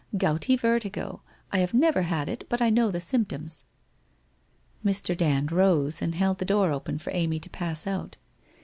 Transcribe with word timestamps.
Gouty 0.17 0.55
vertigo! 0.55 1.21
I 1.51 1.59
have 1.59 1.75
never 1.75 2.01
had 2.01 2.27
it, 2.27 2.45
but 2.49 2.59
I 2.59 2.71
know 2.71 2.89
the 2.89 2.99
symptoms/ 2.99 3.65
Mr. 4.83 5.15
Dand 5.15 5.51
rose 5.51 6.01
and 6.01 6.15
held 6.15 6.39
the 6.39 6.43
door 6.43 6.71
open 6.71 6.97
for 6.97 7.11
Amy 7.13 7.39
to 7.39 7.51
pass 7.51 7.85
out. 7.85 8.17